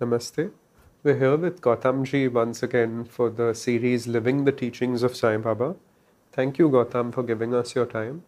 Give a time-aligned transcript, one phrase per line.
[0.00, 0.50] Namaste.
[1.04, 5.76] We're here with Gautamji once again for the series Living the Teachings of Sai Baba.
[6.32, 8.24] Thank you, Gautam, for giving us your time.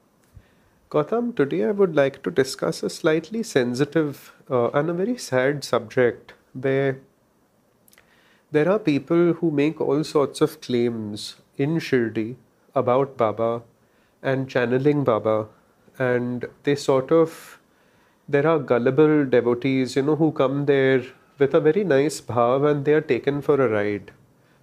[0.90, 5.64] Gautam, today I would like to discuss a slightly sensitive uh, and a very sad
[5.64, 7.00] subject where
[8.52, 12.36] there are people who make all sorts of claims in Shirdi
[12.74, 13.62] about Baba
[14.22, 15.48] and channeling Baba,
[15.98, 17.58] and they sort of
[18.28, 21.02] there are gullible devotees, you know, who come there
[21.38, 24.12] with a very nice bhav and they are taken for a ride.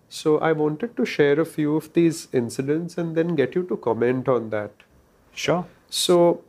[0.09, 3.77] So I wanted to share a few of these incidents and then get you to
[3.77, 4.71] comment on that.
[5.33, 5.65] Sure.
[5.89, 6.43] So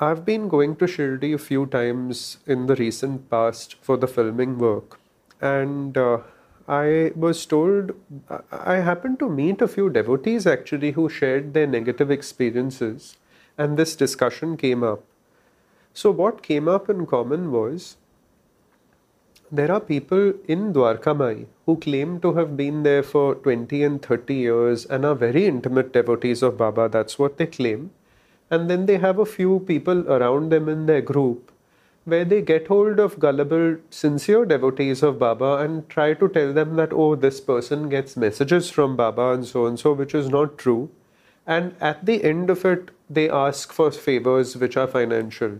[0.00, 4.58] I've been going to Shirdi a few times in the recent past for the filming
[4.58, 4.98] work,
[5.42, 6.20] and uh,
[6.66, 7.92] I was told
[8.50, 13.18] I happened to meet a few devotees actually who shared their negative experiences,
[13.58, 15.04] and this discussion came up.
[15.92, 17.96] So, what came up in common was
[19.52, 24.34] there are people in Dwarkamai who claim to have been there for 20 and 30
[24.34, 26.88] years and are very intimate devotees of Baba.
[26.88, 27.90] That's what they claim.
[28.48, 31.50] And then they have a few people around them in their group
[32.04, 36.76] where they get hold of gullible, sincere devotees of Baba and try to tell them
[36.76, 40.58] that, oh, this person gets messages from Baba and so and so, which is not
[40.58, 40.90] true.
[41.46, 45.58] And at the end of it, they ask for favors which are financial.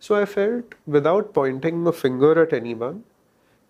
[0.00, 3.04] So I felt, without pointing a finger at anyone,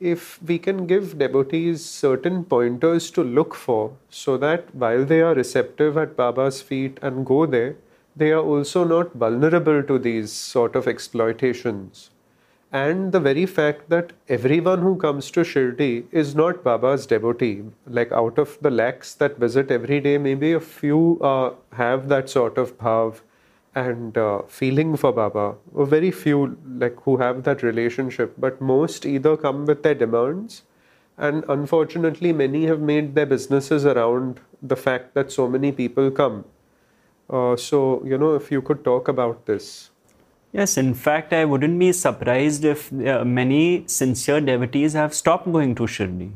[0.00, 5.34] if we can give devotees certain pointers to look for so that while they are
[5.34, 7.76] receptive at Baba's feet and go there,
[8.14, 12.10] they are also not vulnerable to these sort of exploitations.
[12.70, 18.12] And the very fact that everyone who comes to Shirdi is not Baba's devotee, like
[18.12, 22.58] out of the lakhs that visit every day, maybe a few uh, have that sort
[22.58, 23.20] of bhav
[23.74, 25.56] and uh, feeling for Baba.
[25.74, 30.62] Very few like who have that relationship, but most either come with their demands,
[31.16, 36.44] and unfortunately, many have made their businesses around the fact that so many people come.
[37.28, 39.90] Uh, so, you know, if you could talk about this.
[40.52, 45.74] Yes, in fact, I wouldn't be surprised if uh, many sincere devotees have stopped going
[45.74, 46.30] to Shirdi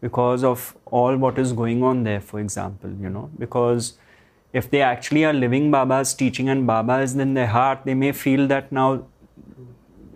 [0.00, 3.98] because of all what is going on there, for example, you know, because
[4.52, 8.12] if they actually are living Baba's teaching and Baba is in their heart, they may
[8.12, 9.04] feel that now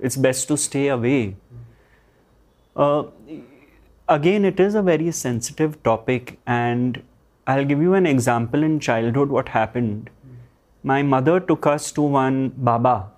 [0.02, 1.36] it's best to stay away.
[2.76, 3.04] Uh,
[4.08, 7.02] again, it is a very sensitive topic, and
[7.46, 10.10] I'll give you an example in childhood what happened.
[10.82, 13.10] My mother took us to one Baba,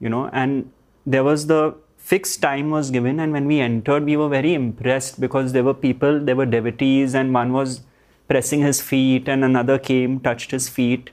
[0.00, 0.70] you know, and
[1.06, 5.20] there was the fixed time was given, and when we entered, we were very impressed
[5.20, 7.82] because there were people, there were devotees, and one was
[8.32, 11.10] pressing his feet, and another came, touched his feet,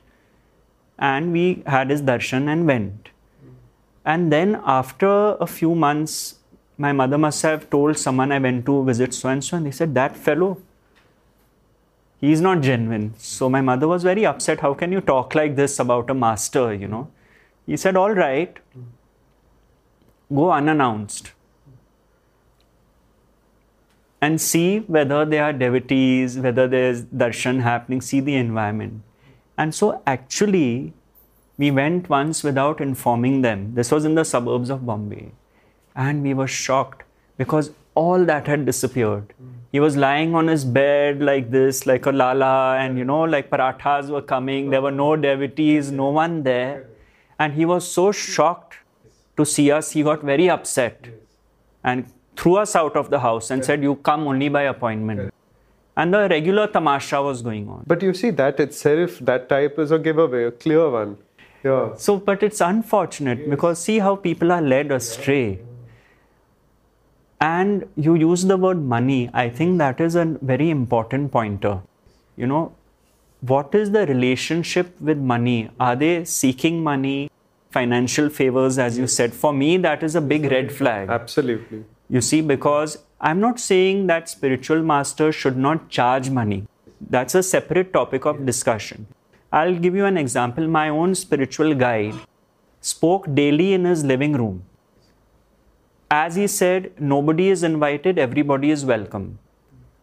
[0.97, 3.09] and we had his darshan and went.
[4.05, 5.09] And then after
[5.47, 6.35] a few months,
[6.77, 9.71] my mother must have told someone I went to visit so and so, and they
[9.71, 10.61] said, That fellow,
[12.21, 13.13] he's not genuine.
[13.17, 14.61] So my mother was very upset.
[14.61, 17.09] How can you talk like this about a master, you know?
[17.65, 18.57] He said, All right,
[20.33, 21.33] go unannounced
[24.21, 29.01] and see whether there are devotees, whether there's darshan happening, see the environment.
[29.57, 30.93] And so actually,
[31.57, 33.73] we went once without informing them.
[33.75, 35.31] This was in the suburbs of Bombay.
[35.95, 37.03] And we were shocked
[37.37, 39.33] because all that had disappeared.
[39.71, 43.49] He was lying on his bed like this, like a lala, and you know, like
[43.49, 44.69] parathas were coming.
[44.69, 46.87] There were no devotees, no one there.
[47.37, 48.75] And he was so shocked
[49.37, 51.07] to see us, he got very upset
[51.83, 55.33] and threw us out of the house and said, You come only by appointment.
[55.97, 57.83] And the regular tamasha was going on.
[57.85, 61.17] But you see, that itself, that type is a giveaway, a clear one.
[61.63, 61.95] Yeah.
[61.95, 63.49] So, but it's unfortunate yes.
[63.49, 65.59] because see how people are led astray
[67.41, 71.81] and you use the word money i think that is a very important pointer
[72.35, 72.73] you know
[73.41, 77.31] what is the relationship with money are they seeking money
[77.71, 82.21] financial favors as you said for me that is a big red flag absolutely you
[82.21, 86.63] see because i'm not saying that spiritual masters should not charge money
[87.09, 89.05] that's a separate topic of discussion
[89.51, 92.15] i'll give you an example my own spiritual guide
[92.81, 94.63] spoke daily in his living room
[96.11, 99.37] as he said, nobody is invited, everybody is welcome.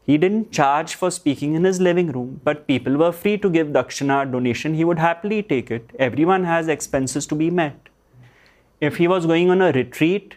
[0.05, 3.69] He didn't charge for speaking in his living room, but people were free to give
[3.69, 4.75] dakshina donation.
[4.75, 5.91] He would happily take it.
[5.99, 7.89] Everyone has expenses to be met.
[8.81, 10.37] If he was going on a retreat,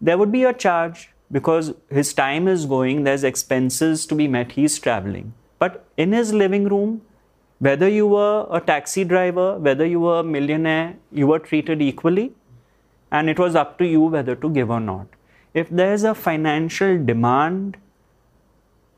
[0.00, 4.52] there would be a charge because his time is going, there's expenses to be met,
[4.52, 5.34] he's traveling.
[5.58, 7.02] But in his living room,
[7.58, 12.32] whether you were a taxi driver, whether you were a millionaire, you were treated equally
[13.12, 15.06] and it was up to you whether to give or not.
[15.52, 17.76] if there's a financial demand,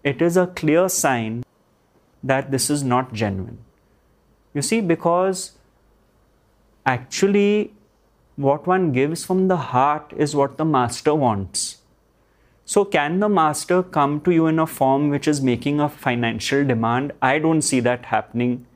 [0.05, 1.45] it is a clear sign
[2.23, 3.59] that this is not genuine.
[4.55, 5.53] You see, because
[6.85, 7.73] actually,
[8.37, 11.79] what one gives from the heart is what the master wants.
[12.65, 16.65] So, can the master come to you in a form which is making a financial
[16.65, 17.13] demand?
[17.21, 18.67] I don't see that happening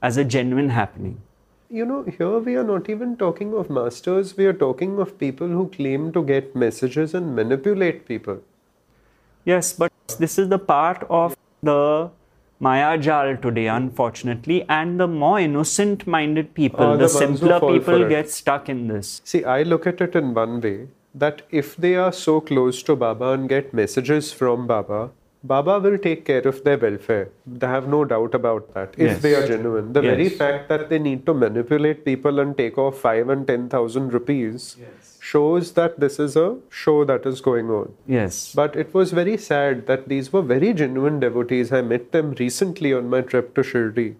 [0.00, 1.20] as a genuine happening.
[1.68, 5.48] You know, here we are not even talking of masters, we are talking of people
[5.48, 8.40] who claim to get messages and manipulate people.
[9.44, 12.10] Yes, but this is the part of the
[12.64, 18.08] Maya Jal today, unfortunately, and the more innocent minded people, Are the, the simpler people
[18.08, 19.20] get stuck in this.
[19.24, 22.94] See, I look at it in one way that if they are so close to
[22.94, 25.10] Baba and get messages from Baba,
[25.42, 27.30] Baba will take care of their welfare.
[27.44, 28.94] They have no doubt about that.
[28.96, 29.22] If Yes.
[29.22, 33.00] they are genuine, the very fact that they need to manipulate people and take off
[33.00, 34.76] five and ten thousand rupees
[35.30, 37.92] shows that this is a show that is going on.
[38.08, 38.52] Yes.
[38.60, 41.72] But it was very sad that these were very genuine devotees.
[41.72, 44.16] I met them recently on my trip to Shirdi.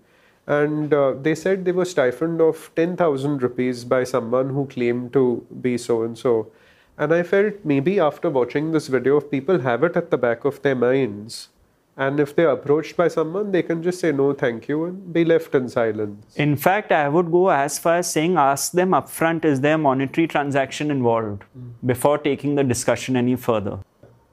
[0.47, 5.45] And uh, they said they were stifled of 10,000 rupees by someone who claimed to
[5.61, 6.53] be so and so.
[6.97, 10.45] And I felt maybe after watching this video, if people have it at the back
[10.45, 11.49] of their minds,
[11.97, 15.25] and if they're approached by someone, they can just say no, thank you, and be
[15.25, 16.35] left in silence.
[16.37, 20.27] In fact, I would go as far as saying ask them upfront is there monetary
[20.27, 21.43] transaction involved
[21.85, 23.79] before taking the discussion any further.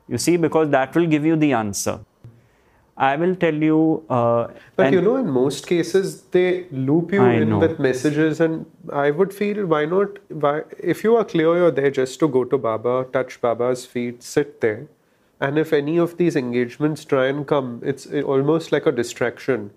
[0.08, 2.00] You see, because that will give you the answer.
[2.98, 4.04] I will tell you.
[4.10, 7.60] Uh, But you know, in most cases, they loop you I in know.
[7.60, 10.18] with messages, and I would feel why not?
[10.30, 14.22] Why, if you are clear you're there just to go to Baba, touch Baba's feet,
[14.22, 14.88] sit there,
[15.42, 19.72] and if any of these engagements try and come, it's uh, almost like a distraction.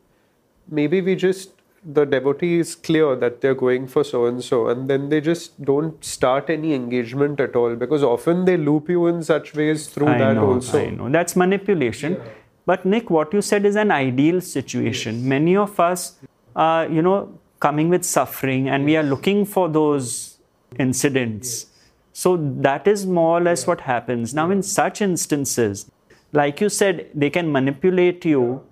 [0.69, 1.53] Maybe we just
[1.85, 5.61] the devotee is clear that they're going for so and so, and then they just
[5.64, 10.06] don't start any engagement at all because often they loop you in such ways through
[10.06, 10.79] I that know, also.
[10.79, 11.09] I know.
[11.09, 12.20] That's manipulation.
[12.67, 15.29] But Nick, what you said is an ideal situation.
[15.29, 16.19] Many of us
[16.55, 20.38] are, you know, coming with suffering and we are looking for those
[20.79, 21.67] incidents.
[22.12, 24.35] So that is more or less what happens.
[24.35, 25.91] Now, in such instances,
[26.32, 28.62] like you said, they can manipulate you.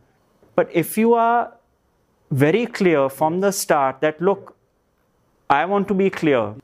[0.55, 1.55] But if you are
[2.31, 4.57] very clear from the start that, look,
[5.49, 6.55] I want to be clear.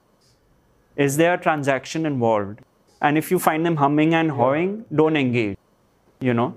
[0.97, 2.61] Is there a transaction involved?
[3.01, 5.57] And if you find them humming and hawing, don't engage.
[6.21, 6.55] You know,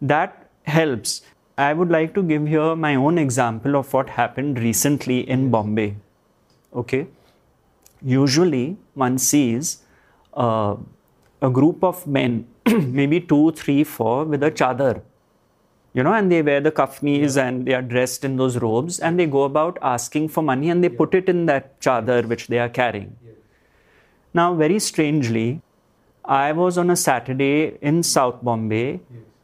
[0.00, 1.22] that helps.
[1.56, 5.96] I would like to give here my own example of what happened recently in Bombay.
[6.74, 7.08] Okay.
[8.02, 9.82] Usually, one sees
[10.34, 10.76] uh,
[11.42, 15.02] a group of men, maybe two, three, four, with a chadar.
[15.94, 19.18] You know, and they wear the kafnis and they are dressed in those robes and
[19.18, 22.58] they go about asking for money and they put it in that chadar which they
[22.58, 23.16] are carrying.
[24.34, 25.62] Now, very strangely,
[26.24, 29.00] I was on a Saturday in South Bombay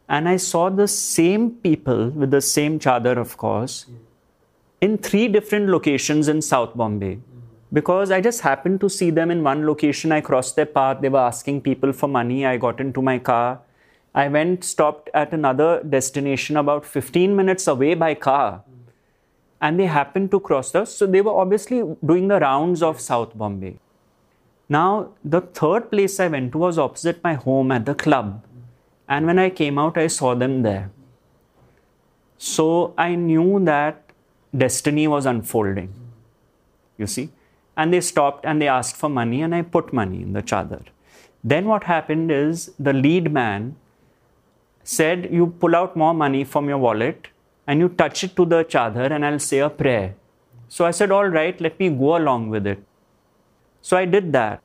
[0.09, 3.87] and I saw the same people with the same chadar, of course,
[4.81, 7.19] in three different locations in South Bombay.
[7.75, 10.13] Because I just happened to see them in one location.
[10.13, 11.01] I crossed their path.
[11.01, 12.47] They were asking people for money.
[12.47, 13.61] I got into my car.
[14.15, 18.63] I went, stopped at another destination about 15 minutes away by car.
[19.61, 20.95] And they happened to cross us.
[20.95, 23.79] So they were obviously doing the rounds of South Bombay.
[24.69, 28.45] Now, the third place I went to was opposite my home at the club.
[29.09, 30.91] And when I came out, I saw them there.
[32.39, 34.13] So I knew that
[34.57, 35.93] destiny was unfolding.
[36.99, 37.31] You see?
[37.77, 40.83] And they stopped and they asked for money, and I put money in the chadar.
[41.43, 43.77] Then what happened is the lead man
[44.83, 47.29] said, You pull out more money from your wallet
[47.67, 50.15] and you touch it to the chadar, and I'll say a prayer.
[50.69, 52.83] So I said, All right, let me go along with it.
[53.83, 54.63] So I did that.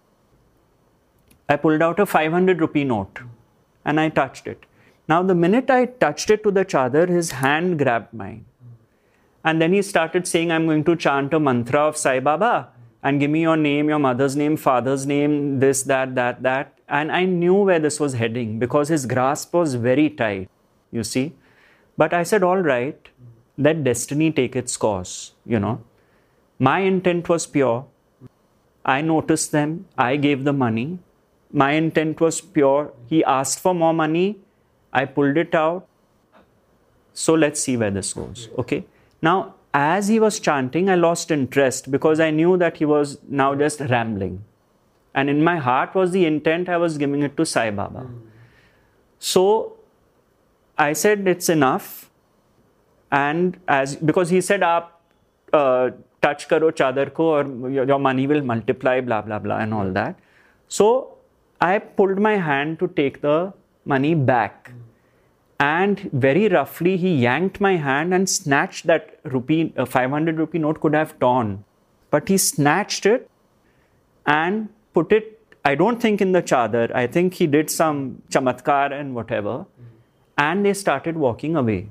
[1.49, 3.19] I pulled out a 500 rupee note
[3.83, 4.65] and I touched it.
[5.07, 8.45] Now, the minute I touched it to the chadar, his hand grabbed mine.
[9.43, 12.69] And then he started saying, I'm going to chant a mantra of Sai Baba
[13.03, 16.77] and give me your name, your mother's name, father's name, this, that, that, that.
[16.87, 20.49] And I knew where this was heading because his grasp was very tight,
[20.91, 21.33] you see.
[21.97, 23.09] But I said, all right,
[23.57, 25.81] let destiny take its course, you know.
[26.57, 27.85] My intent was pure.
[28.83, 30.99] I noticed them, I gave the money.
[31.51, 32.93] My intent was pure.
[33.07, 34.37] He asked for more money,
[34.91, 35.87] I pulled it out.
[37.13, 38.85] So let's see where this goes, okay?
[39.21, 43.55] Now, as he was chanting, I lost interest because I knew that he was now
[43.55, 44.43] just rambling.
[45.13, 48.07] And in my heart was the intent I was giving it to Sai Baba.
[49.19, 49.77] So
[50.77, 52.09] I said, it's enough.
[53.11, 54.87] And as because he said, Aap
[55.51, 55.89] uh,
[56.21, 59.91] touch karo chadar ko or your, your money will multiply, blah, blah, blah, and all
[59.91, 60.19] that.
[60.67, 61.17] So
[61.59, 63.53] I pulled my hand to take the
[63.85, 64.71] money back.
[65.59, 70.79] And very roughly, he yanked my hand and snatched that rupee, uh, 500 rupee note
[70.79, 71.65] could have torn.
[72.11, 73.29] But he snatched it
[74.25, 78.93] and put it, I don't think in the chadar, I think he did some chamatkar
[78.93, 79.65] and whatever.
[80.37, 81.89] And they started walking away.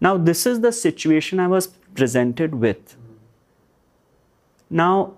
[0.00, 2.96] Now, this is the situation I was presented with.
[4.70, 5.14] Now,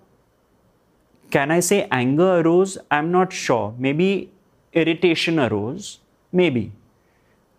[1.30, 2.78] can I say anger arose?
[2.90, 3.74] I'm not sure.
[3.78, 4.32] Maybe
[4.72, 6.00] irritation arose.
[6.32, 6.72] Maybe.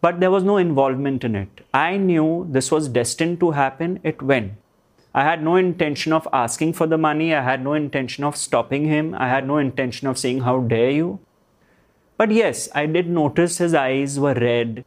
[0.01, 1.61] But there was no involvement in it.
[1.73, 3.99] I knew this was destined to happen.
[4.03, 4.53] It went.
[5.13, 7.35] I had no intention of asking for the money.
[7.35, 9.13] I had no intention of stopping him.
[9.17, 11.19] I had no intention of saying, How dare you?
[12.17, 14.85] But yes, I did notice his eyes were red,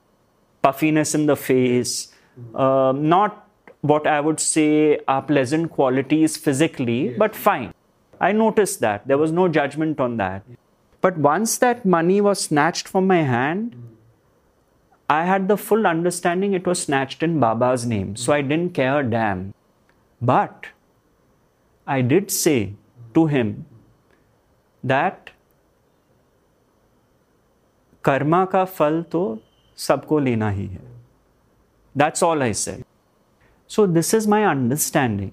[0.62, 2.12] puffiness in the face,
[2.54, 3.48] uh, not
[3.82, 7.74] what I would say are pleasant qualities physically, but fine.
[8.20, 9.06] I noticed that.
[9.06, 10.42] There was no judgment on that.
[11.00, 13.76] But once that money was snatched from my hand,
[15.09, 18.15] I had the full understanding it was snatched in Baba's name.
[18.15, 19.53] So I didn't care a damn.
[20.21, 20.67] But
[21.87, 22.73] I did say
[23.15, 23.65] to him
[24.83, 25.31] that
[28.05, 29.21] Karma का फल तो
[29.77, 30.81] सबको लेना ही है
[31.97, 32.83] that's all I said
[33.75, 35.31] so this is my understanding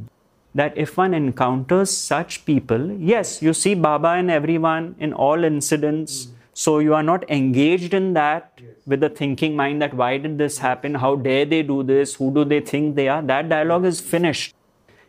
[0.54, 6.26] that if one encounters such people, yes, you see Baba in everyone in all incidents.
[6.26, 6.32] Mm.
[6.53, 8.71] So you are not engaged in that yes.
[8.85, 10.95] with the thinking mind that why did this happen?
[10.95, 12.15] How dare they do this?
[12.15, 13.21] Who do they think they are?
[13.21, 14.53] That dialogue is finished.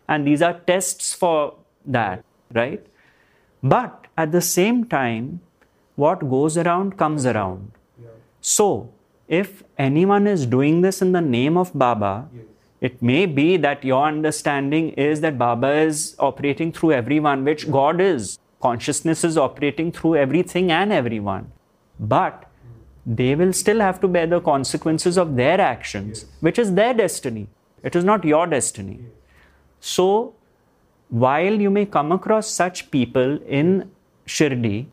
[0.09, 1.55] And these are tests for
[1.87, 2.87] that, right?
[3.63, 5.41] But at the same time,
[5.97, 7.73] what goes around comes around.
[8.01, 8.09] Yeah.
[8.41, 8.93] So
[9.27, 12.45] if anyone is doing this in the name of Baba, yes
[12.83, 18.01] it may be that your understanding is that Baba is operating through everyone, which God
[18.01, 18.41] is.
[18.63, 21.51] Consciousness is operating through everything and everyone.
[21.99, 22.49] But
[23.05, 27.49] they will still have to bear the consequences of their actions, which is their destiny.
[27.83, 29.01] It is not your destiny.
[29.81, 30.35] So,
[31.09, 33.91] while you may come across such people in
[34.27, 34.87] Shirdi,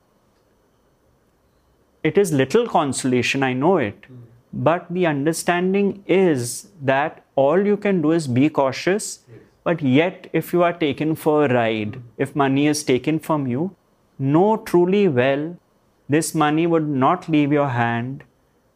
[2.03, 4.05] it is little consolation, I know it.
[4.51, 9.19] But the understanding is that all you can do is be cautious.
[9.63, 13.75] But yet, if you are taken for a ride, if money is taken from you,
[14.17, 15.57] know truly well
[16.07, 18.23] this money would not leave your hand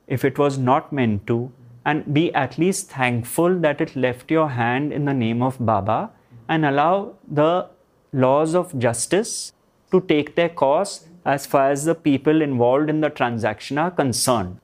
[0.07, 1.51] if it was not meant to,
[1.85, 6.11] and be at least thankful that it left your hand in the name of Baba
[6.47, 7.67] and allow the
[8.11, 9.51] laws of justice
[9.91, 14.59] to take their course as far as the people involved in the transaction are concerned.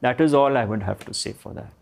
[0.00, 1.72] That is all I would have to say for that.